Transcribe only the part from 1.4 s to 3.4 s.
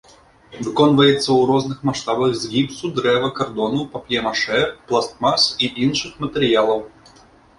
розных маштабах з гіпсу, дрэва,